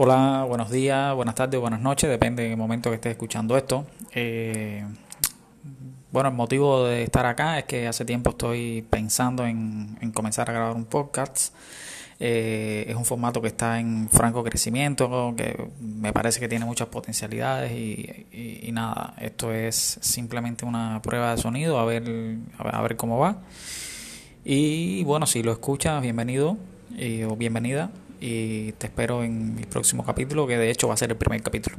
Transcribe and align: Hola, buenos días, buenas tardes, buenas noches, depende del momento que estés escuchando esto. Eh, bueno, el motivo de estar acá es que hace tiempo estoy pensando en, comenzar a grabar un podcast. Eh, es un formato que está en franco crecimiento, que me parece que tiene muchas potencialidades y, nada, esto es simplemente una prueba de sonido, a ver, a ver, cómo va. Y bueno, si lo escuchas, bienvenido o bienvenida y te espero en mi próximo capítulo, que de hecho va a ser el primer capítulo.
Hola, 0.00 0.44
buenos 0.46 0.70
días, 0.70 1.12
buenas 1.16 1.34
tardes, 1.34 1.60
buenas 1.60 1.80
noches, 1.80 2.08
depende 2.08 2.48
del 2.48 2.56
momento 2.56 2.88
que 2.88 2.94
estés 2.94 3.10
escuchando 3.10 3.56
esto. 3.56 3.84
Eh, 4.14 4.84
bueno, 6.12 6.28
el 6.28 6.36
motivo 6.36 6.84
de 6.84 7.02
estar 7.02 7.26
acá 7.26 7.58
es 7.58 7.64
que 7.64 7.88
hace 7.88 8.04
tiempo 8.04 8.30
estoy 8.30 8.86
pensando 8.88 9.44
en, 9.44 9.98
comenzar 10.14 10.48
a 10.50 10.52
grabar 10.52 10.76
un 10.76 10.84
podcast. 10.84 11.52
Eh, 12.20 12.84
es 12.86 12.94
un 12.94 13.04
formato 13.04 13.42
que 13.42 13.48
está 13.48 13.80
en 13.80 14.08
franco 14.08 14.44
crecimiento, 14.44 15.34
que 15.36 15.68
me 15.80 16.12
parece 16.12 16.38
que 16.38 16.46
tiene 16.46 16.64
muchas 16.64 16.86
potencialidades 16.86 17.72
y, 17.72 18.70
nada, 18.70 19.14
esto 19.18 19.52
es 19.52 19.98
simplemente 20.00 20.64
una 20.64 21.02
prueba 21.02 21.34
de 21.34 21.42
sonido, 21.42 21.76
a 21.76 21.84
ver, 21.84 22.38
a 22.56 22.82
ver, 22.82 22.96
cómo 22.96 23.18
va. 23.18 23.38
Y 24.44 25.02
bueno, 25.02 25.26
si 25.26 25.42
lo 25.42 25.50
escuchas, 25.50 26.00
bienvenido 26.00 26.56
o 27.28 27.34
bienvenida 27.34 27.90
y 28.20 28.72
te 28.72 28.86
espero 28.86 29.22
en 29.22 29.54
mi 29.54 29.64
próximo 29.64 30.04
capítulo, 30.04 30.46
que 30.46 30.56
de 30.56 30.70
hecho 30.70 30.88
va 30.88 30.94
a 30.94 30.96
ser 30.96 31.10
el 31.10 31.16
primer 31.16 31.42
capítulo. 31.42 31.76